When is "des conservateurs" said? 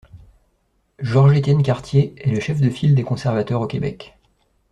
2.95-3.61